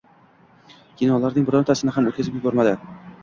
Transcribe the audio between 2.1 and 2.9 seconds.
oʻtkazib yubormadi